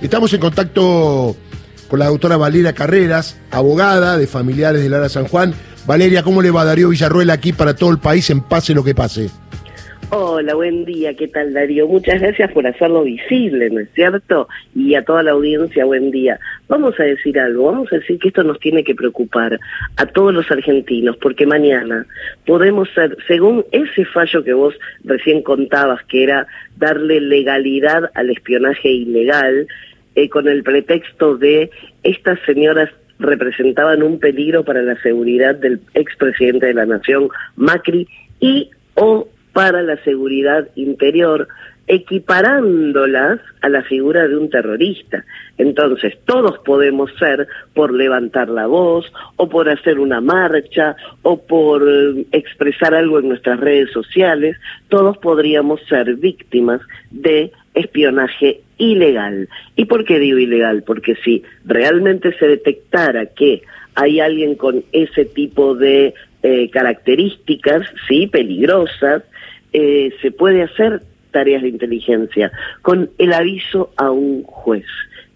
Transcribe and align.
Estamos 0.00 0.32
en 0.32 0.40
contacto 0.40 1.34
con 1.88 1.98
la 1.98 2.06
doctora 2.06 2.36
Valeria 2.36 2.72
Carreras, 2.72 3.40
abogada 3.50 4.16
de 4.16 4.28
familiares 4.28 4.80
de 4.80 4.88
Lara 4.88 5.08
San 5.08 5.24
Juan. 5.26 5.54
Valeria, 5.86 6.22
¿cómo 6.22 6.40
le 6.40 6.52
va 6.52 6.64
Darío 6.64 6.90
Villarruel 6.90 7.30
aquí 7.30 7.52
para 7.52 7.74
todo 7.74 7.90
el 7.90 7.98
país 7.98 8.30
en 8.30 8.40
pase 8.40 8.74
lo 8.74 8.84
que 8.84 8.94
pase? 8.94 9.28
Hola, 10.10 10.54
buen 10.54 10.86
día, 10.86 11.12
¿qué 11.14 11.28
tal 11.28 11.52
Darío? 11.52 11.86
Muchas 11.86 12.22
gracias 12.22 12.50
por 12.52 12.66
hacerlo 12.66 13.02
visible, 13.02 13.68
¿no 13.68 13.80
es 13.80 13.90
cierto? 13.94 14.48
Y 14.74 14.94
a 14.94 15.04
toda 15.04 15.22
la 15.22 15.32
audiencia, 15.32 15.84
buen 15.84 16.10
día. 16.10 16.38
Vamos 16.66 16.98
a 16.98 17.02
decir 17.02 17.38
algo, 17.38 17.64
vamos 17.64 17.92
a 17.92 17.96
decir 17.96 18.18
que 18.18 18.28
esto 18.28 18.42
nos 18.42 18.58
tiene 18.58 18.84
que 18.84 18.94
preocupar 18.94 19.60
a 19.96 20.06
todos 20.06 20.32
los 20.32 20.50
argentinos, 20.50 21.18
porque 21.18 21.46
mañana 21.46 22.06
podemos 22.46 22.88
ser, 22.94 23.18
según 23.26 23.66
ese 23.70 24.06
fallo 24.06 24.42
que 24.42 24.54
vos 24.54 24.74
recién 25.04 25.42
contabas, 25.42 26.02
que 26.04 26.22
era 26.22 26.46
darle 26.76 27.20
legalidad 27.20 28.10
al 28.14 28.30
espionaje 28.30 28.88
ilegal, 28.88 29.66
eh, 30.18 30.28
con 30.28 30.48
el 30.48 30.64
pretexto 30.64 31.36
de 31.36 31.70
estas 32.02 32.40
señoras 32.44 32.90
representaban 33.20 34.02
un 34.02 34.18
peligro 34.18 34.64
para 34.64 34.82
la 34.82 35.00
seguridad 35.00 35.54
del 35.54 35.80
expresidente 35.94 36.66
de 36.66 36.74
la 36.74 36.86
Nación, 36.86 37.28
Macri, 37.54 38.08
y 38.40 38.68
o 38.94 39.28
para 39.52 39.80
la 39.82 39.96
seguridad 40.02 40.66
interior, 40.74 41.46
equiparándolas 41.86 43.38
a 43.60 43.68
la 43.68 43.84
figura 43.84 44.26
de 44.26 44.36
un 44.36 44.50
terrorista. 44.50 45.24
Entonces, 45.56 46.18
todos 46.24 46.58
podemos 46.64 47.12
ser 47.16 47.46
por 47.72 47.94
levantar 47.94 48.48
la 48.48 48.66
voz, 48.66 49.12
o 49.36 49.48
por 49.48 49.68
hacer 49.68 50.00
una 50.00 50.20
marcha, 50.20 50.96
o 51.22 51.46
por 51.46 51.88
eh, 51.88 52.26
expresar 52.32 52.92
algo 52.92 53.20
en 53.20 53.28
nuestras 53.28 53.60
redes 53.60 53.92
sociales, 53.92 54.56
todos 54.88 55.16
podríamos 55.18 55.80
ser 55.88 56.16
víctimas 56.16 56.80
de 57.12 57.52
espionaje 57.78 58.60
ilegal. 58.76 59.48
¿Y 59.76 59.86
por 59.86 60.04
qué 60.04 60.18
digo 60.18 60.38
ilegal? 60.38 60.82
Porque 60.82 61.16
si 61.24 61.42
realmente 61.64 62.36
se 62.38 62.46
detectara 62.46 63.26
que 63.26 63.62
hay 63.94 64.20
alguien 64.20 64.54
con 64.54 64.84
ese 64.92 65.24
tipo 65.24 65.74
de 65.74 66.14
eh, 66.42 66.70
características, 66.70 67.82
sí, 68.06 68.26
peligrosas, 68.28 69.24
eh, 69.72 70.12
se 70.22 70.30
puede 70.30 70.62
hacer 70.62 71.02
tareas 71.30 71.62
de 71.62 71.68
inteligencia 71.68 72.50
con 72.82 73.10
el 73.18 73.32
aviso 73.32 73.92
a 73.96 74.10
un 74.10 74.42
juez. 74.44 74.86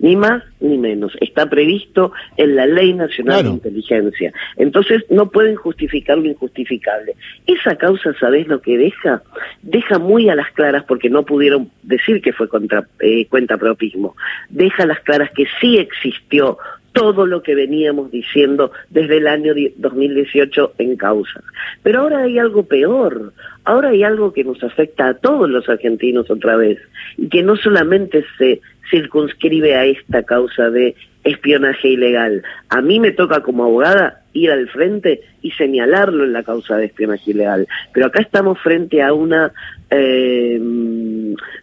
Ni 0.03 0.17
más 0.17 0.43
ni 0.61 0.79
menos. 0.79 1.13
Está 1.21 1.49
previsto 1.49 2.13
en 2.37 2.57
la 2.57 2.67
Ley 2.67 2.93
Nacional 2.93 3.45
de 3.45 3.51
Inteligencia. 3.51 4.33
Entonces 4.57 5.05
no 5.09 5.31
pueden 5.31 5.57
justificar 5.57 6.19
lo 6.19 6.27
injustificable. 6.27 7.15
Esa 7.47 7.77
causa, 7.77 8.13
¿sabés 8.19 8.49
lo 8.49 8.61
que 8.61 8.77
deja? 8.77 9.23
Deja 9.63 9.99
muy 9.99 10.29
a 10.29 10.35
las 10.35 10.51
claras, 10.53 10.85
porque 10.85 11.09
no 11.09 11.25
pudieron 11.25 11.71
decir 11.83 12.21
que 12.21 12.33
fue 12.33 12.49
contra, 12.49 12.87
eh, 13.01 13.27
cuenta 13.27 13.57
propismo. 13.57 14.17
Deja 14.51 14.83
a 14.83 14.87
las 14.87 15.01
claras 15.01 15.31
que 15.31 15.47
sí 15.61 15.79
existió 15.79 16.59
todo 16.93 17.27
lo 17.27 17.43
que 17.43 17.55
veníamos 17.55 18.11
diciendo 18.11 18.73
desde 18.91 19.19
el 19.19 19.27
año 19.27 19.55
2018 19.77 20.75
en 20.79 20.97
causas. 20.97 21.43
Pero 21.83 22.01
ahora 22.01 22.23
hay 22.23 22.39
algo 22.39 22.65
peor, 22.65 23.33
ahora 23.65 23.91
hay 23.91 24.03
algo 24.03 24.33
que 24.33 24.45
nos 24.45 24.63
afecta 24.63 25.09
a 25.09 25.15
todos 25.15 25.49
los 25.49 25.69
argentinos 25.69 26.31
otra 26.31 26.57
vez, 26.57 26.79
y 27.17 27.29
que 27.29 27.43
no 27.43 27.57
solamente 27.57 28.25
se 28.39 28.61
circunscribe 28.91 29.75
a 29.75 29.87
esta 29.87 30.23
causa 30.23 30.71
de 30.71 30.95
espionaje 31.25 31.89
ilegal. 31.89 32.43
A 32.69 32.81
mí 32.81 33.01
me 33.01 33.13
toca 33.13 33.43
como 33.43 33.65
abogada 33.65 34.23
ir 34.33 34.51
al 34.51 34.69
frente 34.69 35.21
y 35.41 35.51
señalarlo 35.53 36.25
en 36.25 36.33
la 36.33 36.43
causa 36.43 36.77
de 36.77 36.87
espionaje 36.87 37.31
ilegal. 37.31 37.69
Pero 37.93 38.07
acá 38.07 38.21
estamos 38.23 38.59
frente 38.59 39.03
a 39.03 39.13
una 39.13 39.53
eh, 39.91 40.61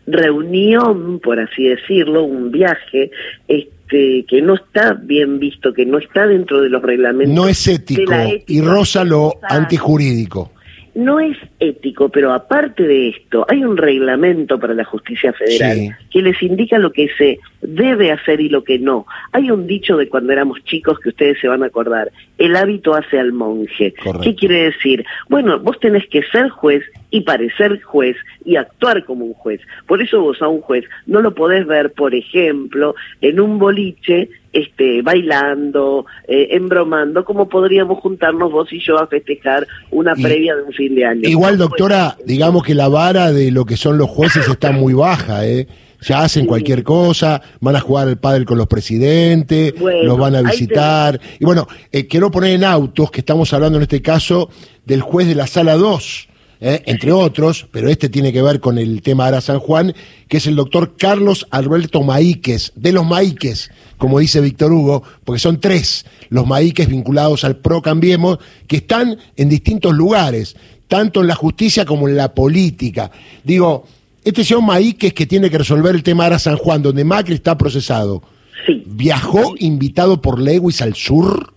reunión, 0.07 1.19
por 1.19 1.39
así 1.39 1.67
decirlo, 1.67 2.23
un 2.23 2.51
viaje, 2.51 3.11
que 3.89 4.41
no 4.41 4.55
está 4.55 4.93
bien 4.93 5.39
visto, 5.39 5.73
que 5.73 5.85
no 5.85 5.97
está 5.97 6.27
dentro 6.27 6.61
de 6.61 6.69
los 6.69 6.81
reglamentos. 6.81 7.35
No 7.35 7.47
es 7.47 7.67
ético 7.67 8.13
y 8.47 8.61
rosa 8.61 9.03
lo 9.03 9.33
antijurídico 9.41 10.51
no 10.99 11.19
es 11.19 11.37
ético, 11.59 12.09
pero 12.09 12.33
aparte 12.33 12.83
de 12.83 13.09
esto, 13.09 13.45
hay 13.47 13.63
un 13.63 13.77
reglamento 13.77 14.59
para 14.59 14.73
la 14.73 14.83
justicia 14.83 15.31
federal 15.33 15.97
que 16.11 16.21
les 16.21 16.41
indica 16.41 16.77
lo 16.77 16.91
que 16.91 17.07
se 17.17 17.39
debe 17.61 18.11
hacer 18.11 18.41
y 18.41 18.49
lo 18.49 18.63
que 18.63 18.79
no. 18.79 19.05
Hay 19.31 19.49
un 19.49 19.65
dicho 19.65 19.97
de 19.97 20.09
cuando 20.09 20.33
éramos 20.33 20.63
chicos 20.65 20.99
que 20.99 21.09
ustedes 21.09 21.39
se 21.39 21.47
van 21.47 21.63
a 21.63 21.67
acordar, 21.67 22.11
el 22.37 22.55
hábito 22.55 22.93
hace 22.95 23.17
al 23.17 23.31
monje. 23.31 23.93
¿Qué 24.23 24.35
quiere 24.35 24.65
decir? 24.65 25.05
Bueno, 25.29 25.59
vos 25.59 25.79
tenés 25.79 26.05
que 26.07 26.21
ser 26.23 26.49
juez 26.49 26.83
y 27.11 27.21
parecer 27.21 27.81
juez 27.81 28.15
y 28.45 28.55
actuar 28.55 29.03
como 29.05 29.25
un 29.25 29.33
juez. 29.33 29.61
Por 29.87 30.01
eso 30.01 30.21
vos 30.21 30.41
a 30.41 30.47
un 30.47 30.61
juez 30.61 30.85
no 31.05 31.21
lo 31.21 31.33
podés 31.33 31.65
ver, 31.65 31.91
por 31.93 32.13
ejemplo, 32.13 32.95
en 33.21 33.39
un 33.39 33.59
boliche 33.59 34.29
este, 34.51 35.01
bailando, 35.01 36.05
eh, 36.27 36.49
embromando, 36.51 37.23
como 37.23 37.49
podríamos 37.49 37.99
juntarnos 37.99 38.51
vos 38.51 38.71
y 38.73 38.79
yo 38.79 38.97
a 38.97 39.07
festejar 39.07 39.67
una 39.91 40.15
previa 40.15 40.55
de 40.55 40.63
un 40.63 40.73
fin 40.73 40.95
de 40.95 41.05
año. 41.05 41.29
Igual, 41.29 41.57
doctora, 41.57 42.17
digamos 42.25 42.63
que 42.63 42.73
la 42.75 42.87
vara 42.87 43.31
de 43.31 43.51
lo 43.51 43.65
que 43.65 43.77
son 43.77 43.97
los 43.97 44.09
jueces 44.09 44.47
está 44.47 44.71
muy 44.71 44.93
baja, 44.93 45.45
¿eh? 45.45 45.67
Ya 46.01 46.21
hacen 46.21 46.45
cualquier 46.45 46.83
cosa, 46.83 47.41
van 47.59 47.75
a 47.75 47.81
jugar 47.81 48.07
al 48.07 48.17
pádel 48.17 48.45
con 48.45 48.57
los 48.57 48.67
presidentes, 48.67 49.73
los 49.77 50.17
van 50.17 50.33
a 50.33 50.41
visitar. 50.41 51.19
Y 51.39 51.43
bueno, 51.43 51.67
eh, 51.91 52.07
quiero 52.07 52.31
poner 52.31 52.51
en 52.51 52.63
autos 52.63 53.11
que 53.11 53.19
estamos 53.19 53.53
hablando 53.53 53.77
en 53.77 53.83
este 53.83 54.01
caso 54.01 54.49
del 54.85 55.01
juez 55.01 55.27
de 55.27 55.35
la 55.35 55.45
sala 55.45 55.75
2, 55.75 56.28
¿eh? 56.61 56.81
entre 56.85 57.11
otros, 57.11 57.67
pero 57.71 57.89
este 57.89 58.09
tiene 58.09 58.33
que 58.33 58.41
ver 58.41 58.59
con 58.59 58.77
el 58.77 59.01
tema 59.01 59.27
Ara 59.27 59.41
San 59.41 59.59
Juan, 59.59 59.93
que 60.27 60.37
es 60.37 60.47
el 60.47 60.55
doctor 60.55 60.95
Carlos 60.97 61.47
Alberto 61.51 62.03
Maíquez, 62.03 62.71
de 62.75 62.91
los 62.91 63.05
Maíquez, 63.05 63.69
como 63.97 64.19
dice 64.19 64.41
Víctor 64.41 64.71
Hugo, 64.71 65.03
porque 65.23 65.39
son 65.39 65.59
tres 65.59 66.05
los 66.29 66.45
Maíquez 66.45 66.87
vinculados 66.87 67.43
al 67.43 67.57
PRO 67.57 67.81
Cambiemos, 67.81 68.39
que 68.67 68.77
están 68.77 69.17
en 69.35 69.49
distintos 69.49 69.93
lugares, 69.93 70.55
tanto 70.87 71.21
en 71.21 71.27
la 71.27 71.35
justicia 71.35 71.85
como 71.85 72.07
en 72.07 72.15
la 72.15 72.33
política. 72.33 73.11
Digo, 73.43 73.85
este 74.23 74.43
señor 74.43 74.63
Maíquez 74.63 75.13
que 75.13 75.25
tiene 75.25 75.49
que 75.49 75.57
resolver 75.57 75.95
el 75.95 76.03
tema 76.03 76.25
Ara 76.25 76.39
San 76.39 76.57
Juan, 76.57 76.81
donde 76.81 77.03
Macri 77.03 77.35
está 77.35 77.57
procesado, 77.57 78.21
¿viajó 78.85 79.55
invitado 79.59 80.21
por 80.21 80.39
Lewis 80.39 80.81
al 80.81 80.95
sur? 80.95 81.53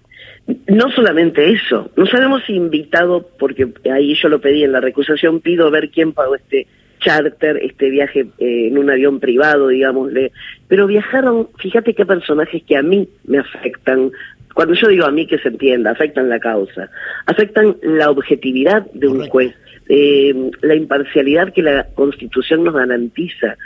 No 0.66 0.91
solamente 0.91 1.53
eso, 1.53 1.91
no 1.97 2.06
sabemos 2.06 2.42
si 2.47 2.54
invitado, 2.54 3.28
porque 3.38 3.69
ahí 3.92 4.14
yo 4.14 4.28
lo 4.28 4.41
pedí 4.41 4.64
en 4.64 4.72
la 4.72 4.80
recusación, 4.80 5.41
pido 5.41 5.70
ver 5.70 5.91
quién 5.91 6.12
pagó 6.12 6.34
este 6.34 6.66
charter, 7.03 7.58
este 7.62 7.91
viaje 7.91 8.26
eh, 8.38 8.69
en 8.69 8.78
un 8.78 8.91
avión 8.91 9.20
privado, 9.20 9.69
digámosle, 9.69 10.32
pero 10.69 10.86
viajaron, 10.86 11.48
fíjate 11.58 11.94
qué 11.94 12.06
personajes 12.06 12.62
que 12.64 12.76
a 12.76 12.82
mí 12.82 13.08
me 13.25 13.38
afectan, 13.38 14.10
cuando 14.54 14.75
yo 14.75 14.88
digo 14.88 15.04
a 15.04 15.10
mí 15.10 15.26
que 15.26 15.38
se 15.38 15.48
entienda, 15.48 15.91
afectan 15.91 16.28
la 16.28 16.38
causa, 16.38 16.91
afectan 17.26 17.76
la 17.82 18.10
objetividad 18.10 18.86
de 18.92 19.08
un 19.08 19.28
juez, 19.28 19.54
eh, 19.88 20.50
la 20.60 20.75
imparcialidad 20.75 21.52
que 21.52 21.62
la 21.62 21.86
Constitución 21.94 22.64
nos 22.64 22.75
garantiza. 22.75 23.56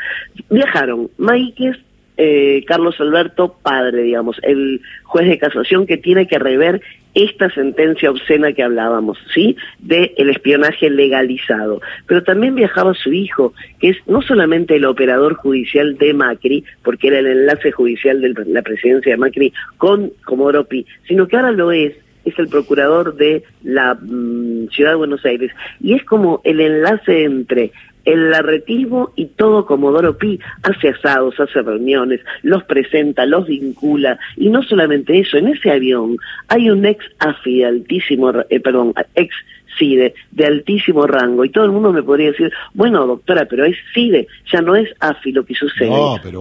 Viajaron 0.50 1.10
Maíquez, 1.19 1.76
eh, 2.16 2.65
Carlos 2.66 3.00
Alberto 3.00 3.56
Padre, 3.62 4.03
digamos, 4.03 4.37
el 4.43 4.81
juez 5.04 5.28
de 5.28 5.38
casación 5.38 5.87
que 5.87 5.97
tiene 5.97 6.27
que 6.27 6.38
rever 6.38 6.81
esta 7.15 7.49
sentencia 7.50 8.10
obscena 8.10 8.53
que 8.53 8.62
hablábamos, 8.62 9.19
¿sí? 9.32 9.56
De 9.78 10.12
el 10.19 10.28
espionaje 10.28 10.91
legalizado. 10.91 11.81
Pero 12.06 12.22
también 12.22 12.54
viajaba 12.54 12.93
su 12.93 13.12
hijo, 13.12 13.54
que 13.81 13.91
es 13.91 13.97
no 14.06 14.21
solamente 14.21 14.77
el 14.77 14.84
operador 14.84 15.34
judicial 15.34 15.97
de 15.97 16.12
Macri, 16.12 16.65
porque 16.82 17.09
era 17.09 17.21
el 17.21 17.27
enlace 17.27 17.72
judicial 17.72 18.21
de 18.21 18.34
la 18.47 18.60
presidencia 18.60 19.12
de 19.12 19.19
Macri 19.19 19.53
con 19.78 20.12
Comodoro 20.27 20.65
Pi, 20.65 20.87
sino 21.09 21.27
que 21.27 21.37
ahora 21.37 21.53
lo 21.53 21.72
es 21.72 21.94
es 22.27 22.37
el 22.41 22.48
procurador 22.48 23.15
de 23.15 23.44
la 23.62 23.94
mm, 23.94 24.69
Ciudad 24.71 24.91
de 24.91 24.97
Buenos 24.97 25.25
Aires 25.25 25.53
y 25.81 25.94
es 25.94 26.04
como 26.04 26.41
el 26.43 26.60
enlace 26.60 27.22
entre 27.22 27.71
el 28.06 28.31
larretismo 28.31 29.12
y 29.17 29.27
todo 29.27 29.67
Comodoro 29.67 30.17
Pi 30.17 30.41
hace 30.62 30.89
asados, 30.89 31.39
hace 31.39 31.61
reuniones, 31.61 32.21
los 32.43 32.65
presenta, 32.65 33.27
los 33.27 33.47
vincula, 33.47 34.19
y 34.36 34.48
no 34.48 34.63
solamente 34.63 35.19
eso, 35.19 35.36
en 35.36 35.48
ese 35.48 35.71
avión 35.71 36.16
hay 36.48 36.71
un 36.71 36.86
ex 36.86 37.04
AFI 37.19 37.59
de 37.59 37.65
altísimo, 37.66 38.33
eh, 38.48 38.60
perdón, 38.60 38.95
ex 39.15 39.34
CIDE 39.77 40.15
de 40.30 40.47
altísimo 40.47 41.07
rango, 41.07 41.45
y 41.45 41.51
todo 41.51 41.65
el 41.65 41.72
mundo 41.72 41.92
me 41.92 42.03
podría 42.03 42.30
decir, 42.30 42.51
bueno 42.75 43.07
doctora, 43.07 43.45
pero 43.45 43.65
es 43.65 43.77
CIDE, 43.92 44.28
ya 44.51 44.63
no 44.63 44.77
es 44.77 44.89
AFI 45.01 45.33
lo 45.33 45.45
que 45.45 45.54
sucede, 45.54 45.91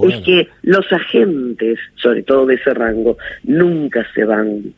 es 0.07 0.22
que 0.22 0.48
los 0.62 0.86
agentes, 0.94 1.80
sobre 1.95 2.22
todo 2.22 2.45
de 2.45 2.56
ese 2.56 2.74
rango, 2.74 3.18
nunca 3.44 4.06
se 4.13 4.24
van. 4.24 4.74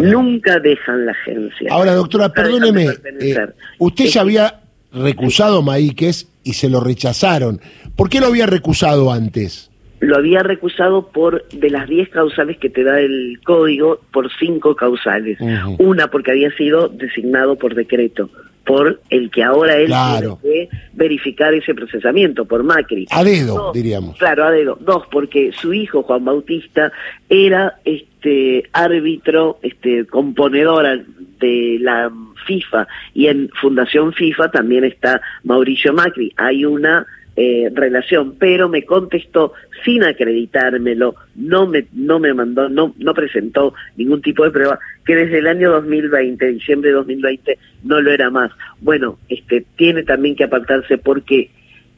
Nunca 0.00 0.60
dejan 0.60 1.04
la 1.04 1.10
agencia. 1.10 1.68
Ahora, 1.72 1.94
doctora, 1.94 2.28
perdóneme, 2.28 2.90
eh, 3.20 3.36
usted 3.80 4.04
ya 4.04 4.20
había 4.20 4.63
recusado 4.94 5.62
Maíquez 5.62 6.28
y 6.42 6.54
se 6.54 6.68
lo 6.68 6.80
rechazaron. 6.80 7.60
¿Por 7.96 8.08
qué 8.08 8.20
lo 8.20 8.26
había 8.26 8.46
recusado 8.46 9.12
antes? 9.12 9.70
Lo 10.00 10.16
había 10.16 10.42
recusado 10.42 11.08
por, 11.08 11.48
de 11.48 11.70
las 11.70 11.88
10 11.88 12.10
causales 12.10 12.58
que 12.58 12.68
te 12.68 12.84
da 12.84 13.00
el 13.00 13.40
código, 13.44 14.00
por 14.12 14.30
cinco 14.38 14.76
causales. 14.76 15.38
Una 15.78 16.08
porque 16.08 16.32
había 16.32 16.54
sido 16.56 16.88
designado 16.88 17.56
por 17.56 17.74
decreto 17.74 18.30
por 18.64 19.00
el 19.10 19.30
que 19.30 19.42
ahora 19.42 19.76
él 19.76 19.88
tiene 19.88 20.36
que 20.42 20.68
verificar 20.92 21.54
ese 21.54 21.74
procesamiento, 21.74 22.46
por 22.46 22.62
Macri. 22.64 23.06
A 23.10 23.22
dedo, 23.22 23.72
diríamos. 23.72 24.16
Claro, 24.16 24.44
a 24.44 24.50
dedo. 24.50 24.78
Dos, 24.80 25.04
porque 25.10 25.52
su 25.52 25.72
hijo, 25.74 26.02
Juan 26.02 26.24
Bautista, 26.24 26.90
era 27.28 27.78
este 27.84 28.64
árbitro, 28.72 29.58
este 29.62 30.06
componedor 30.06 31.04
de 31.44 31.78
la 31.80 32.10
FIFA 32.46 32.86
y 33.14 33.26
en 33.26 33.48
Fundación 33.60 34.12
FIFA 34.12 34.50
también 34.50 34.84
está 34.84 35.20
Mauricio 35.44 35.92
Macri. 35.92 36.32
Hay 36.36 36.64
una 36.64 37.06
eh, 37.36 37.70
relación, 37.74 38.36
pero 38.38 38.68
me 38.68 38.84
contestó 38.84 39.52
sin 39.84 40.04
acreditármelo, 40.04 41.16
no 41.34 41.66
me, 41.66 41.86
no 41.92 42.18
me 42.20 42.32
mandó, 42.32 42.68
no, 42.68 42.94
no 42.98 43.12
presentó 43.12 43.74
ningún 43.96 44.22
tipo 44.22 44.44
de 44.44 44.50
prueba, 44.50 44.78
que 45.04 45.16
desde 45.16 45.38
el 45.38 45.48
año 45.48 45.72
2020, 45.72 46.46
diciembre 46.46 46.90
de 46.90 46.96
2020, 46.96 47.58
no 47.82 48.00
lo 48.00 48.12
era 48.12 48.30
más. 48.30 48.52
Bueno, 48.80 49.18
este, 49.28 49.64
tiene 49.76 50.04
también 50.04 50.36
que 50.36 50.44
apartarse 50.44 50.96
porque 50.96 51.50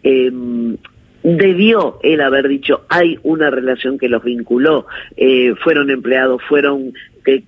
eh, 0.03 0.33
debió 1.23 1.99
él 2.03 2.21
haber 2.21 2.49
dicho, 2.49 2.87
hay 2.89 3.19
una 3.23 3.51
relación 3.51 3.99
que 3.99 4.09
los 4.09 4.23
vinculó, 4.23 4.87
eh, 5.17 5.55
fueron 5.63 5.91
empleados, 5.91 6.41
fueron 6.49 6.93
eh, 7.27 7.43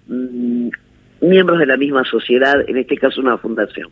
miembros 1.20 1.58
de 1.58 1.66
la 1.66 1.76
misma 1.76 2.04
sociedad, 2.04 2.64
en 2.68 2.76
este 2.76 2.96
caso 2.96 3.20
una 3.20 3.38
fundación. 3.38 3.88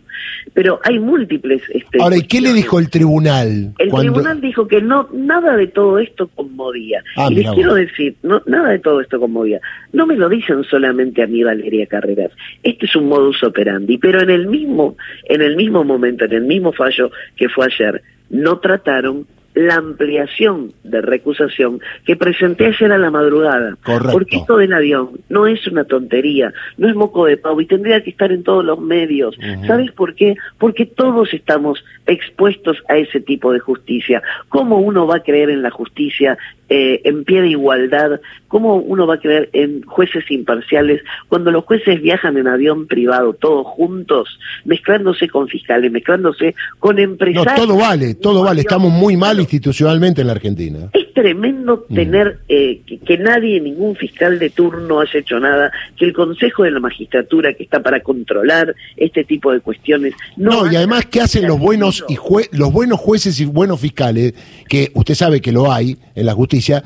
Pero 0.55 0.81
hay 0.84 0.99
múltiples... 0.99 1.62
Este, 1.70 2.00
Ahora, 2.00 2.17
¿y 2.17 2.23
qué 2.23 2.40
le 2.40 2.52
dijo 2.52 2.78
el 2.78 2.90
tribunal? 2.90 3.73
El 3.78 3.90
tribunal 3.90 4.40
dijo 4.40 4.69
que 4.69 4.81
no 4.81 5.08
nada 5.12 5.56
de 5.56 5.67
todo 5.67 5.99
esto 5.99 6.28
conmovía. 6.28 7.02
Ah, 7.17 7.28
y 7.31 7.37
les 7.37 7.50
quiero 7.52 7.75
decir, 7.75 8.17
no, 8.23 8.43
nada 8.46 8.70
de 8.70 8.78
todo 8.78 9.00
esto 9.00 9.19
conmovía. 9.19 9.61
No 9.93 10.06
me 10.06 10.17
lo 10.17 10.28
dicen 10.28 10.64
solamente 10.64 11.23
a 11.23 11.26
mí, 11.26 11.43
Valeria 11.43 11.87
Carreras. 11.87 12.32
Este 12.62 12.87
es 12.87 12.96
un 12.96 13.08
modus 13.08 13.43
operandi, 13.43 13.99
pero 13.99 14.20
en 14.20 14.31
el 14.31 14.46
mismo, 14.46 14.96
en 15.25 15.43
el 15.43 15.56
mismo 15.56 15.84
momento, 15.84 16.25
en 16.25 16.32
el 16.32 16.44
mismo 16.44 16.73
fallo 16.73 17.11
que 17.37 17.49
fue 17.49 17.67
ayer, 17.67 18.02
no 18.31 18.58
trataron 18.58 19.26
la 19.56 19.76
ampliación 19.76 20.75
de 20.85 21.00
recusación 21.00 21.81
que 22.05 22.14
presenté 22.14 22.67
ayer 22.67 22.93
a 22.93 22.99
la 22.99 23.11
madrugada. 23.11 23.75
Correcto. 23.82 24.12
Porque 24.12 24.37
esto 24.37 24.58
del 24.58 24.75
avión 24.75 25.12
no 25.31 25.47
es 25.47 25.67
una 25.67 25.85
tontería, 25.85 26.53
no 26.76 26.88
es 26.88 26.94
moco 26.94 27.25
de 27.25 27.38
pavo 27.38 27.62
y 27.62 27.67
tendría 27.67 28.03
que 28.03 28.11
estar 28.11 28.31
en 28.31 28.43
todos 28.43 28.64
los 28.64 28.79
medios. 28.79 29.35
¿Sabes 29.67 29.93
por 29.93 30.14
qué? 30.14 30.37
Porque 30.58 30.85
todos 30.85 31.32
estamos 31.32 31.82
expuestos 32.06 32.76
a 32.91 32.99
ese 32.99 33.20
tipo 33.20 33.50
de 33.50 33.58
justicia. 33.58 34.23
¿Cómo 34.50 34.79
uno 34.79 35.06
va 35.06 35.17
a 35.17 35.23
creer 35.23 35.49
en 35.49 35.62
la 35.62 35.70
justicia 35.70 36.37
eh, 36.69 37.00
en 37.05 37.25
pie 37.25 37.41
de 37.41 37.49
igualdad? 37.49 38.20
¿Cómo 38.49 38.76
uno 38.76 39.06
va 39.06 39.14
a 39.14 39.20
creer 39.20 39.49
en 39.55 39.82
jueces 39.82 40.31
imparciales 40.31 41.02
cuando 41.29 41.50
los 41.50 41.64
jueces 41.64 42.02
viajan 42.02 42.37
en 42.37 42.47
avión 42.47 42.87
privado 42.87 43.32
todos 43.32 43.67
juntos, 43.67 44.38
mezclándose 44.64 45.29
con 45.29 45.49
fiscales, 45.49 45.91
mezclándose 45.91 46.55
con 46.79 46.99
empresarios? 46.99 47.47
No, 47.56 47.67
todo 47.67 47.79
vale, 47.79 48.14
todo 48.14 48.44
vale. 48.44 48.61
Estamos 48.61 48.93
muy 48.93 49.17
mal 49.17 49.41
institucionalmente 49.55 50.21
en 50.21 50.27
la 50.27 50.35
Argentina. 50.35 50.91
Es 50.93 51.13
tremendo 51.15 51.87
mm. 51.89 51.95
tener 51.95 52.39
eh, 52.49 52.81
que, 53.05 53.19
nadie, 53.19 53.61
ningún 53.61 53.97
fiscal 53.97 54.39
de 54.39 54.51
turno 54.51 55.01
haya 55.01 55.19
hecho 55.19 55.41
nada, 55.41 55.73
que 55.97 56.05
el 56.05 56.13
Consejo 56.13 56.65
de 56.65 56.71
la 56.71 56.81
Magistratura, 56.81 57.55
que 57.55 57.65
está 57.65 57.81
para 57.81 58.01
controlar 58.01 58.75
este 58.97 59.25
tipo 59.25 59.53
de 59.53 59.61
cuestiones, 59.61 60.15
no. 60.37 60.71
y 60.71 60.77
además, 60.77 61.07
¿qué 61.07 61.21
hacen 61.21 61.47
los 61.47 61.59
buenos, 61.59 62.05
y 62.09 62.17
los 62.57 62.73
buenos 62.73 63.01
jueces 63.01 63.41
y 63.41 63.45
buenos 63.45 63.81
fiscales, 63.81 64.35
que 64.69 64.91
usted 64.95 65.15
sabe 65.15 65.41
que 65.41 65.53
lo 65.53 65.73
hay 65.73 65.97
en 66.15 66.27
la 66.27 66.33
justicia, 66.33 66.83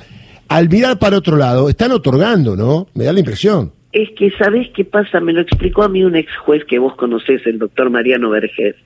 al 0.49 0.69
mirar 0.69 0.99
para 0.99 1.17
otro 1.17 1.37
lado, 1.37 1.69
están 1.69 1.93
otorgando, 1.93 2.57
¿no? 2.57 2.89
Me 2.95 3.05
da 3.05 3.13
la 3.13 3.21
impresión. 3.21 3.73
Es 3.93 4.09
que, 4.17 4.31
¿sabés 4.39 4.69
qué 4.75 4.85
pasa? 4.85 5.19
Me 5.21 5.33
lo 5.33 5.41
explicó 5.41 5.83
a 5.83 5.89
mí 5.89 6.05
un 6.05 6.15
ex 6.15 6.31
juez 6.39 6.65
que 6.65 6.79
vos 6.79 6.95
conocés, 6.95 7.45
el 7.47 7.59
doctor 7.59 7.91
Mariano 7.91 8.31
Vergés. 8.31 8.77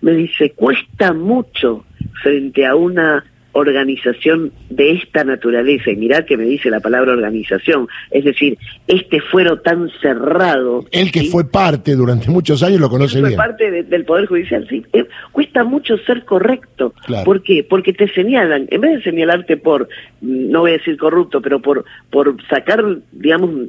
Me 0.00 0.12
dice, 0.12 0.50
cuesta 0.50 1.12
mucho 1.12 1.84
frente 2.22 2.66
a 2.66 2.74
una 2.74 3.24
organización 3.54 4.52
de 4.68 4.92
esta 4.92 5.24
naturaleza, 5.24 5.90
y 5.90 5.96
mirá 5.96 6.26
que 6.26 6.36
me 6.36 6.44
dice 6.44 6.70
la 6.70 6.80
palabra 6.80 7.12
organización, 7.12 7.86
es 8.10 8.24
decir, 8.24 8.58
este 8.88 9.20
fuero 9.20 9.60
tan 9.60 9.90
cerrado. 10.02 10.84
El 10.90 11.12
que 11.12 11.24
fue 11.24 11.48
parte 11.48 11.94
durante 11.94 12.30
muchos 12.30 12.62
años 12.62 12.80
lo 12.80 12.90
conoce 12.90 13.20
bien. 13.20 13.34
Fue 13.34 13.44
parte 13.46 13.84
del 13.84 14.04
Poder 14.04 14.26
Judicial, 14.26 14.66
sí. 14.68 14.84
Eh, 14.92 15.06
cuesta 15.30 15.62
mucho 15.62 15.96
ser 15.98 16.24
correcto. 16.24 16.94
¿Por 17.24 17.42
qué? 17.42 17.64
Porque 17.68 17.92
te 17.92 18.08
señalan, 18.08 18.66
en 18.70 18.80
vez 18.80 18.96
de 18.96 19.02
señalarte 19.02 19.56
por, 19.56 19.88
no 20.20 20.60
voy 20.60 20.72
a 20.72 20.74
decir 20.74 20.96
corrupto, 20.96 21.40
pero 21.40 21.60
por, 21.60 21.84
por 22.10 22.36
sacar, 22.48 22.84
digamos, 23.12 23.68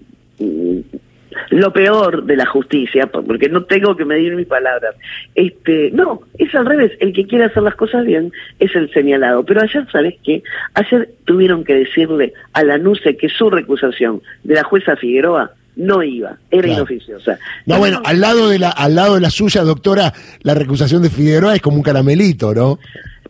lo 1.50 1.72
peor 1.74 2.24
de 2.24 2.36
la 2.36 2.46
justicia, 2.46 3.08
porque 3.08 3.50
no 3.50 3.64
tengo 3.64 3.96
que 3.96 4.06
medir 4.06 4.36
mis 4.36 4.48
palabras. 4.48 4.96
Este, 5.34 5.92
no, 5.92 6.22
es 6.38 6.54
al 6.56 6.66
revés, 6.66 6.92
el 7.00 7.14
que 7.14 7.26
quiere 7.26 7.46
hacer 7.46 7.64
las 7.64 7.76
cosas 7.76 8.06
bien 8.06 8.32
es 8.60 8.76
el 8.76 8.92
señalado. 8.92 9.44
Pero 9.44 9.62
ayer, 9.62 9.86
¿sabes 9.92 10.16
qué? 10.24 10.44
Ayer 10.74 11.10
tuvieron 11.26 11.64
que 11.64 11.76
decirle 11.76 12.34
a 12.54 12.64
la 12.64 12.78
NUCE 12.78 13.18
que 13.18 13.30
su 13.30 13.50
recusación 13.50 14.22
de 14.44 14.56
la 14.56 14.64
jueza 14.64 14.96
Figueroa 14.96 15.52
no 15.76 16.04
iba, 16.04 16.38
era 16.52 16.68
inoficiosa. 16.68 17.38
No, 17.66 17.78
bueno, 17.78 18.02
al 18.06 18.22
lado 18.22 18.50
de 18.50 18.60
la 18.60 18.70
al 18.70 18.96
lado 18.96 19.16
de 19.16 19.22
la 19.22 19.30
suya, 19.30 19.62
doctora, 19.64 20.14
la 20.42 20.54
recusación 20.54 21.02
de 21.02 21.10
Figueroa 21.10 21.56
es 21.56 21.62
como 21.62 21.78
un 21.78 21.84
caramelito, 21.84 22.54
¿no? 22.54 22.80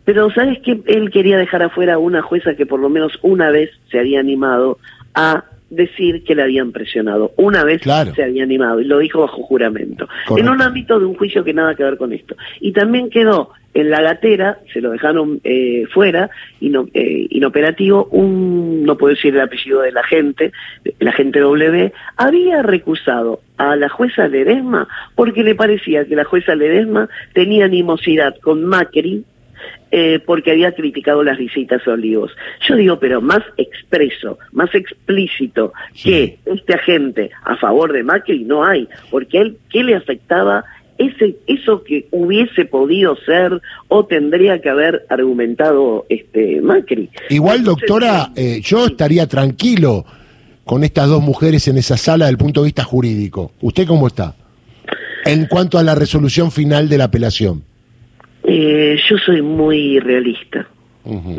Pero 0.04 0.30
¿sabes 0.30 0.60
qué? 0.64 0.80
Él 0.86 1.10
quería 1.10 1.36
dejar 1.36 1.62
afuera 1.62 1.94
a 1.94 1.98
una 1.98 2.22
jueza 2.22 2.54
que 2.54 2.64
por 2.64 2.78
lo 2.78 2.88
menos 2.88 3.18
una 3.22 3.50
vez 3.50 3.70
se 3.90 3.98
había 3.98 4.20
animado 4.20 4.78
a 5.14 5.44
decir 5.70 6.22
que 6.24 6.34
le 6.34 6.42
habían 6.42 6.72
presionado. 6.72 7.32
Una 7.36 7.64
vez 7.64 7.82
se 7.82 8.22
había 8.22 8.44
animado 8.44 8.80
y 8.80 8.84
lo 8.84 8.98
dijo 8.98 9.20
bajo 9.20 9.42
juramento. 9.42 10.08
En 10.36 10.48
un 10.48 10.62
ámbito 10.62 10.98
de 10.98 11.06
un 11.06 11.14
juicio 11.14 11.44
que 11.44 11.52
nada 11.52 11.74
que 11.74 11.82
ver 11.82 11.96
con 11.96 12.12
esto. 12.12 12.36
Y 12.60 12.72
también 12.72 13.10
quedó 13.10 13.50
en 13.74 13.90
la 13.90 14.00
gatera, 14.00 14.58
se 14.72 14.80
lo 14.80 14.90
dejaron 14.90 15.40
eh, 15.44 15.84
fuera, 15.92 16.30
eh, 16.60 17.26
inoperativo, 17.30 18.06
un, 18.06 18.84
no 18.84 18.96
puedo 18.96 19.14
decir 19.14 19.34
el 19.34 19.40
apellido 19.42 19.82
de 19.82 19.92
la 19.92 20.02
gente, 20.02 20.52
la 20.98 21.12
gente 21.12 21.40
W, 21.40 21.92
había 22.16 22.62
recusado 22.62 23.40
a 23.58 23.76
la 23.76 23.90
jueza 23.90 24.28
Ledesma 24.28 24.88
porque 25.14 25.42
le 25.42 25.54
parecía 25.54 26.06
que 26.06 26.16
la 26.16 26.24
jueza 26.24 26.54
Ledesma 26.54 27.10
tenía 27.34 27.66
animosidad 27.66 28.36
con 28.40 28.64
Macri, 28.64 29.24
eh, 29.90 30.20
porque 30.24 30.50
había 30.50 30.72
criticado 30.72 31.22
las 31.22 31.38
visitas 31.38 31.86
a 31.86 31.92
Olivos. 31.92 32.32
Yo 32.68 32.76
digo, 32.76 32.98
pero 32.98 33.20
más 33.20 33.42
expreso, 33.56 34.38
más 34.52 34.74
explícito 34.74 35.72
que 36.02 36.38
este 36.44 36.74
agente 36.74 37.30
a 37.44 37.56
favor 37.56 37.92
de 37.92 38.02
Macri 38.02 38.44
no 38.44 38.64
hay, 38.64 38.88
porque 39.10 39.38
él, 39.38 39.58
¿qué 39.70 39.82
le 39.82 39.94
afectaba? 39.94 40.64
Ese, 40.98 41.36
eso 41.46 41.84
que 41.84 42.08
hubiese 42.10 42.64
podido 42.64 43.16
ser 43.16 43.60
o 43.88 44.06
tendría 44.06 44.62
que 44.62 44.70
haber 44.70 45.04
argumentado 45.10 46.06
este 46.08 46.60
Macri. 46.62 47.10
Igual, 47.28 47.64
doctora, 47.64 48.30
eh, 48.34 48.60
yo 48.62 48.86
estaría 48.86 49.26
tranquilo 49.26 50.06
con 50.64 50.84
estas 50.84 51.08
dos 51.08 51.22
mujeres 51.22 51.68
en 51.68 51.78
esa 51.78 51.96
sala 51.96 52.24
desde 52.24 52.32
el 52.32 52.38
punto 52.38 52.62
de 52.62 52.66
vista 52.66 52.82
jurídico. 52.82 53.52
¿Usted 53.60 53.86
cómo 53.86 54.08
está? 54.08 54.34
En 55.24 55.46
cuanto 55.46 55.78
a 55.78 55.82
la 55.82 55.94
resolución 55.94 56.50
final 56.50 56.88
de 56.88 56.98
la 56.98 57.04
apelación. 57.04 57.62
Eh, 58.46 58.96
yo 59.08 59.18
soy 59.18 59.42
muy 59.42 59.98
realista. 60.00 60.66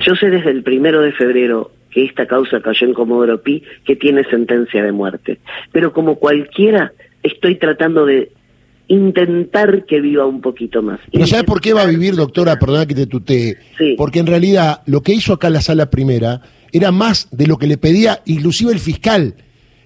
Yo 0.06 0.16
sé 0.16 0.30
desde 0.30 0.52
el 0.52 0.64
primero 0.64 1.02
de 1.02 1.12
febrero 1.12 1.72
que 1.92 2.06
esta 2.06 2.26
causa 2.26 2.62
cayó 2.62 2.88
en 2.88 2.94
Comodoro 2.94 3.42
Pi, 3.42 3.64
que 3.86 3.98
tiene 3.98 4.24
sentencia 4.24 4.82
de 4.82 4.94
muerte. 4.94 5.40
Pero 5.74 5.92
como 5.92 6.16
cualquiera, 6.16 6.94
estoy 7.22 7.56
tratando 7.56 8.06
de 8.06 8.32
intentar 8.88 9.86
que 9.86 10.00
viva 10.00 10.26
un 10.26 10.40
poquito 10.40 10.82
más. 10.82 11.00
¿Pero 11.12 11.28
sabe 11.28 11.44
por 11.44 11.60
qué 11.60 11.74
va 11.74 11.82
a 11.82 11.88
vivir, 11.88 12.16
doctora? 12.16 12.58
Perdona 12.58 12.86
que 12.86 12.96
te 12.96 13.08
tutee. 13.08 13.58
Porque 13.98 14.20
en 14.20 14.28
realidad 14.28 14.82
lo 14.86 15.02
que 15.02 15.14
hizo 15.14 15.34
acá 15.34 15.50
la 15.50 15.62
sala 15.62 15.90
primera 15.90 16.42
era 16.72 16.92
más 16.92 17.28
de 17.32 17.48
lo 17.48 17.58
que 17.58 17.68
le 17.68 17.78
pedía 17.78 18.22
inclusive 18.26 18.72
el 18.72 18.80
fiscal 18.80 19.36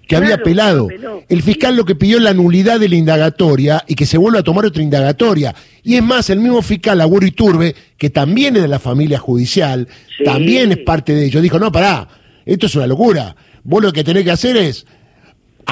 que 0.07 0.15
había 0.15 0.35
apelado. 0.35 0.89
El 1.29 1.41
fiscal 1.41 1.75
lo 1.75 1.85
que 1.85 1.95
pidió 1.95 2.17
es 2.17 2.23
la 2.23 2.33
nulidad 2.33 2.79
de 2.79 2.89
la 2.89 2.95
indagatoria 2.95 3.83
y 3.87 3.95
que 3.95 4.05
se 4.05 4.17
vuelva 4.17 4.39
a 4.39 4.43
tomar 4.43 4.65
otra 4.65 4.83
indagatoria. 4.83 5.55
Y 5.83 5.95
es 5.95 6.03
más, 6.03 6.29
el 6.29 6.39
mismo 6.39 6.61
fiscal, 6.61 6.99
Agüero 7.01 7.25
Iturbe, 7.25 7.75
que 7.97 8.09
también 8.09 8.55
es 8.55 8.61
de 8.61 8.67
la 8.67 8.79
familia 8.79 9.19
judicial, 9.19 9.87
también 10.25 10.71
es 10.71 10.79
parte 10.79 11.13
de 11.13 11.25
ello, 11.25 11.41
dijo, 11.41 11.59
no, 11.59 11.71
pará, 11.71 12.07
esto 12.45 12.65
es 12.65 12.75
una 12.75 12.87
locura. 12.87 13.35
Vos 13.63 13.81
lo 13.81 13.93
que 13.93 14.03
tenés 14.03 14.23
que 14.23 14.31
hacer 14.31 14.57
es 14.57 14.85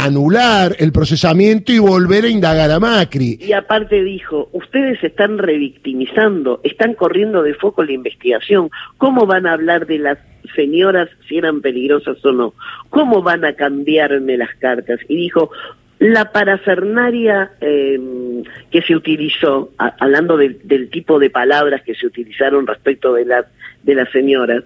anular 0.05 0.75
el 0.79 0.91
procesamiento 0.91 1.71
y 1.73 1.79
volver 1.79 2.23
a 2.23 2.29
indagar 2.29 2.71
a 2.71 2.79
Macri. 2.79 3.37
Y 3.41 3.51
aparte 3.51 4.03
dijo, 4.03 4.49
ustedes 4.53 5.03
están 5.03 5.37
revictimizando, 5.37 6.61
están 6.63 6.93
corriendo 6.93 7.43
de 7.43 7.53
foco 7.53 7.83
la 7.83 7.91
investigación. 7.91 8.69
¿Cómo 8.97 9.25
van 9.25 9.45
a 9.45 9.53
hablar 9.53 9.87
de 9.87 9.99
las 9.99 10.17
señoras 10.55 11.09
si 11.27 11.37
eran 11.37 11.61
peligrosas 11.61 12.23
o 12.23 12.31
no? 12.31 12.53
¿Cómo 12.89 13.21
van 13.21 13.43
a 13.43 13.53
cambiarme 13.53 14.37
las 14.37 14.55
cartas? 14.55 14.99
Y 15.09 15.17
dijo, 15.17 15.51
la 15.99 16.31
parafernaria 16.31 17.51
em, 17.59 18.43
que 18.71 18.81
se 18.81 18.95
utilizó, 18.95 19.71
hablando 19.77 20.37
del 20.37 20.89
tipo 20.89 21.19
de 21.19 21.29
palabras 21.29 21.81
que 21.81 21.93
se 21.93 22.07
utilizaron 22.07 22.67
respecto 22.67 23.13
de 23.13 23.25
las, 23.25 23.45
de 23.83 23.95
las 23.95 24.09
señoras, 24.11 24.63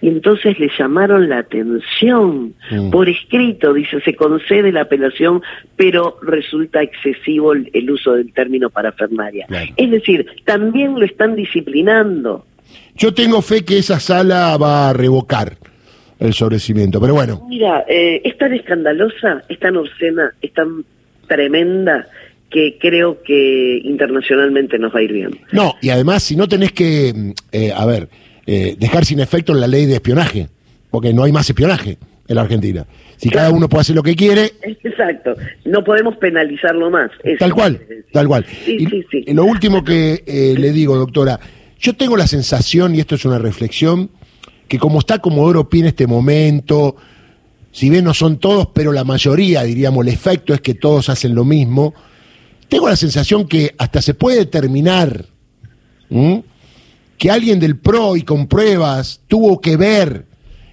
y 0.00 0.08
entonces 0.08 0.58
le 0.58 0.70
llamaron 0.78 1.28
la 1.28 1.38
atención 1.38 2.54
mm. 2.70 2.90
por 2.90 3.08
escrito, 3.08 3.72
dice, 3.72 4.00
se 4.00 4.14
concede 4.14 4.72
la 4.72 4.82
apelación, 4.82 5.42
pero 5.76 6.18
resulta 6.22 6.82
excesivo 6.82 7.52
el, 7.52 7.90
uso 7.90 8.12
del 8.12 8.32
término 8.32 8.70
parafernaria. 8.70 9.46
Es 9.76 9.90
decir, 9.90 10.26
también 10.44 10.98
lo 10.98 11.04
están 11.04 11.34
disciplinando. 11.34 12.44
Yo 12.96 13.14
tengo 13.14 13.42
fe 13.42 13.64
que 13.64 13.78
esa 13.78 14.00
sala 14.00 14.56
va 14.56 14.90
a 14.90 14.92
revocar 14.92 15.56
el 16.18 16.32
sobrecimiento, 16.34 17.00
pero 17.00 17.14
bueno. 17.14 17.46
Mira, 17.48 17.84
eh, 17.88 18.20
es 18.24 18.36
tan 18.38 18.52
escandalosa, 18.54 19.42
es 19.48 19.58
tan 19.58 19.76
obscena, 19.76 20.32
es 20.40 20.52
tan 20.52 20.84
tremenda 21.26 22.06
que 22.50 22.78
creo 22.80 23.22
que 23.22 23.80
internacionalmente 23.84 24.78
nos 24.78 24.94
va 24.94 25.00
a 25.00 25.02
ir 25.02 25.12
bien. 25.12 25.30
No, 25.52 25.74
y 25.82 25.90
además, 25.90 26.22
si 26.22 26.36
no 26.36 26.48
tenés 26.48 26.72
que, 26.72 27.12
mm, 27.14 27.30
eh, 27.52 27.72
a 27.74 27.84
ver, 27.84 28.08
eh, 28.46 28.76
dejar 28.78 29.04
sin 29.04 29.20
efecto 29.20 29.54
la 29.54 29.66
ley 29.66 29.86
de 29.86 29.94
espionaje, 29.94 30.48
porque 30.90 31.12
no 31.12 31.24
hay 31.24 31.32
más 31.32 31.48
espionaje 31.48 31.98
en 32.28 32.34
la 32.34 32.42
Argentina. 32.42 32.86
Si 33.16 33.30
cada 33.30 33.50
uno 33.50 33.68
puede 33.68 33.82
hacer 33.82 33.96
lo 33.96 34.02
que 34.02 34.14
quiere. 34.14 34.52
Exacto, 34.62 35.34
no 35.64 35.82
podemos 35.82 36.16
penalizarlo 36.18 36.90
más. 36.90 37.10
Tal 37.38 37.54
cual, 37.54 37.80
tal 38.12 38.28
cual. 38.28 38.44
Sí, 38.64 38.86
sí, 38.90 39.04
sí. 39.10 39.24
Lo 39.32 39.44
último 39.44 39.82
que 39.84 40.22
eh, 40.26 40.54
le 40.58 40.72
digo, 40.72 40.96
doctora, 40.96 41.40
yo 41.78 41.94
tengo 41.94 42.16
la 42.16 42.26
sensación, 42.26 42.94
y 42.94 43.00
esto 43.00 43.14
es 43.14 43.24
una 43.24 43.38
reflexión, 43.38 44.10
que 44.68 44.78
como 44.78 44.98
está 44.98 45.18
Comodoro 45.18 45.68
Pi 45.68 45.80
en 45.80 45.86
este 45.86 46.06
momento, 46.06 46.96
si 47.70 47.90
bien 47.90 48.04
no 48.04 48.14
son 48.14 48.38
todos, 48.38 48.68
pero 48.68 48.92
la 48.92 49.04
mayoría, 49.04 49.62
diríamos, 49.62 50.06
el 50.06 50.12
efecto 50.12 50.54
es 50.54 50.60
que 50.60 50.74
todos 50.74 51.08
hacen 51.08 51.34
lo 51.34 51.44
mismo, 51.44 51.94
tengo 52.68 52.88
la 52.88 52.96
sensación 52.96 53.46
que 53.46 53.74
hasta 53.78 54.02
se 54.02 54.14
puede 54.14 54.38
determinar 54.38 55.26
que 57.18 57.30
alguien 57.30 57.60
del 57.60 57.78
PRO 57.78 58.16
y 58.16 58.22
con 58.22 58.46
pruebas 58.46 59.22
tuvo 59.28 59.60
que 59.60 59.76
ver 59.76 60.24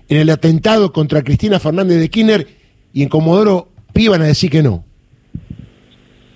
en 0.10 0.18
el 0.18 0.30
atentado 0.30 0.92
contra 0.92 1.24
Cristina 1.24 1.60
Fernández 1.60 2.00
de 2.00 2.10
Kirchner 2.10 2.48
y 2.94 3.04
en 3.04 3.10
Comodoro 3.10 3.70
iban 3.96 4.22
a 4.22 4.26
decir 4.26 4.50
que 4.50 4.64
no. 4.64 4.84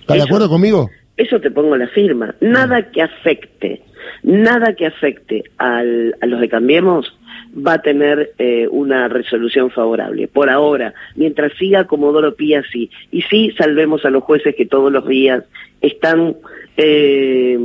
¿Estás 0.00 0.16
de 0.16 0.22
acuerdo 0.22 0.48
conmigo? 0.48 0.90
Eso 1.16 1.40
te 1.40 1.50
pongo 1.50 1.76
la 1.76 1.88
firma. 1.88 2.34
Nada 2.40 2.90
que 2.90 3.02
afecte, 3.02 3.82
nada 4.22 4.74
que 4.74 4.86
afecte 4.86 5.44
al, 5.58 6.16
a 6.20 6.26
los 6.26 6.40
de 6.40 6.48
Cambiemos 6.48 7.12
va 7.54 7.74
a 7.74 7.82
tener 7.82 8.32
eh, 8.38 8.68
una 8.70 9.08
resolución 9.08 9.70
favorable. 9.70 10.28
Por 10.28 10.50
ahora, 10.50 10.94
mientras 11.16 11.52
siga 11.58 11.86
Comodoro 11.86 12.34
Pi 12.34 12.54
así, 12.54 12.90
y 13.10 13.22
sí 13.22 13.52
salvemos 13.56 14.04
a 14.04 14.10
los 14.10 14.22
jueces 14.22 14.54
que 14.54 14.66
todos 14.66 14.92
los 14.92 15.06
días 15.06 15.44
están 15.80 16.36
eh, 16.76 17.56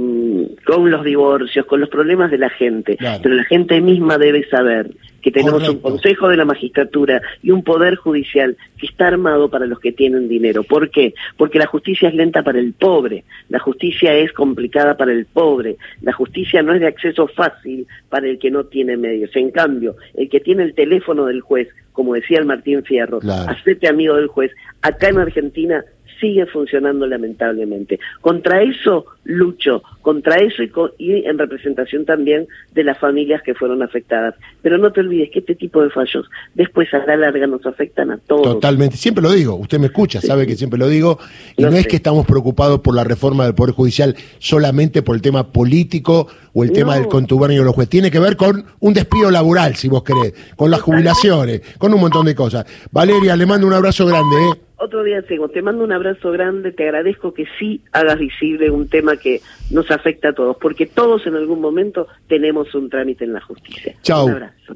con 0.65 0.89
los 0.89 1.03
divorcios, 1.03 1.65
con 1.65 1.79
los 1.79 1.89
problemas 1.89 2.31
de 2.31 2.37
la 2.37 2.49
gente, 2.49 2.97
pero 3.21 3.35
la 3.35 3.43
gente 3.43 3.81
misma 3.81 4.17
debe 4.17 4.47
saber 4.49 4.91
que 5.23 5.31
tenemos 5.31 5.67
un 5.67 5.79
Consejo 5.79 6.27
de 6.27 6.37
la 6.37 6.45
Magistratura 6.45 7.21
y 7.41 7.51
un 7.51 7.63
Poder 7.63 7.95
Judicial 7.95 8.57
que 8.77 8.87
está 8.87 9.07
armado 9.07 9.49
para 9.49 9.65
los 9.65 9.79
que 9.79 9.93
tienen 9.93 10.27
dinero. 10.27 10.63
¿Por 10.63 10.91
qué? 10.91 11.13
Porque 11.37 11.57
la 11.57 11.65
justicia 11.65 12.09
es 12.09 12.15
lenta 12.15 12.43
para 12.43 12.59
el 12.59 12.73
pobre, 12.73 13.23
la 13.49 13.59
justicia 13.59 14.13
es 14.13 14.33
complicada 14.33 14.97
para 14.97 15.13
el 15.13 15.25
pobre, 15.25 15.77
la 16.01 16.11
justicia 16.11 16.61
no 16.61 16.73
es 16.73 16.81
de 16.81 16.87
acceso 16.87 17.27
fácil 17.27 17.87
para 18.09 18.27
el 18.27 18.37
que 18.37 18.51
no 18.51 18.65
tiene 18.65 18.97
medios. 18.97 19.33
En 19.35 19.49
cambio, 19.49 19.95
el 20.15 20.29
que 20.29 20.41
tiene 20.41 20.63
el 20.63 20.75
teléfono 20.75 21.25
del 21.25 21.39
juez, 21.39 21.69
como 21.93 22.15
decía 22.15 22.39
el 22.39 22.45
Martín 22.45 22.83
Fierro, 22.83 23.19
hacete 23.47 23.87
amigo 23.87 24.15
del 24.15 24.27
juez, 24.27 24.51
acá 24.81 25.07
en 25.07 25.19
Argentina 25.19 25.85
sigue 26.23 26.45
funcionando 26.45 27.05
lamentablemente. 27.05 27.99
Contra 28.21 28.63
eso 28.63 29.05
lucho, 29.25 29.83
contra 30.01 30.37
eso 30.37 30.63
y, 30.97 31.25
en 31.25 31.37
representación 31.37 32.05
también 32.05 32.47
de 32.71 32.85
las 32.85 32.97
familias 32.97 33.41
que 33.41 33.53
fueron 33.53 33.83
afectadas. 33.83 34.35
Pero 34.61 34.77
no 34.77 34.93
te 34.93 35.01
olvides 35.01 35.12
que 35.31 35.39
este 35.39 35.55
tipo 35.55 35.81
de 35.81 35.89
fallos 35.89 36.29
después 36.53 36.93
a 36.93 36.99
la 37.05 37.15
larga 37.15 37.47
nos 37.47 37.65
afectan 37.65 38.11
a 38.11 38.17
todos. 38.17 38.43
Totalmente, 38.43 38.97
siempre 38.97 39.21
lo 39.21 39.31
digo, 39.31 39.55
usted 39.55 39.79
me 39.79 39.87
escucha, 39.87 40.21
sabe 40.21 40.47
que 40.47 40.55
siempre 40.55 40.79
lo 40.79 40.87
digo, 40.87 41.19
y 41.57 41.63
no, 41.63 41.69
es 41.69 41.87
que 41.87 41.95
estamos 41.95 42.25
preocupados 42.25 42.79
por 42.81 42.95
la 42.95 43.03
reforma 43.03 43.45
del 43.45 43.55
Poder 43.55 43.73
Judicial 43.73 44.15
solamente 44.39 45.01
por 45.01 45.15
el 45.15 45.21
tema 45.21 45.51
político 45.51 46.27
o 46.53 46.63
el 46.63 46.71
tema 46.71 46.95
del 46.95 47.07
contubernio 47.07 47.61
de 47.61 47.65
los 47.65 47.75
jueces, 47.75 47.89
tiene 47.89 48.11
que 48.11 48.19
ver 48.19 48.37
con 48.37 48.65
un 48.79 48.93
despido 48.93 49.31
laboral, 49.31 49.75
si 49.75 49.87
vos 49.87 50.03
querés, 50.03 50.33
con 50.55 50.69
las 50.69 50.81
jubilaciones, 50.81 51.61
con 51.77 51.93
un 51.93 52.01
montón 52.01 52.25
de 52.25 52.35
cosas. 52.35 52.65
Valeria, 52.91 53.35
le 53.35 53.45
mando 53.45 53.65
un 53.67 53.73
abrazo 53.73 54.05
grande. 54.05 54.35
¿eh? 54.35 54.72
Otro 54.83 55.03
día 55.03 55.21
sigo. 55.23 55.49
Te 55.49 55.61
mando 55.61 55.83
un 55.83 55.91
abrazo 55.91 56.31
grande, 56.31 56.71
te 56.71 56.83
agradezco 56.83 57.33
que 57.33 57.45
sí 57.59 57.81
hagas 57.91 58.19
visible 58.19 58.69
un 58.69 58.87
tema 58.87 59.17
que 59.17 59.41
nos 59.71 59.89
afecta 59.91 60.29
a 60.29 60.33
todos, 60.33 60.57
porque 60.59 60.85
todos 60.85 61.25
en 61.25 61.35
algún 61.35 61.61
momento 61.61 62.07
tenemos 62.27 62.73
un 62.75 62.89
trámite 62.89 63.23
en 63.23 63.33
la 63.33 63.41
justicia. 63.41 63.95
Chao. 64.01 64.27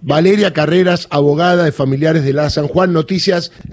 Valeria 0.02 0.54
Carreras, 0.54 1.08
abogada 1.12 1.66
de 1.66 1.72
familiares 1.72 2.24
de 2.24 2.34
la 2.34 2.50
San 2.50 2.68
Juan. 2.68 2.94
Noticias. 2.94 3.52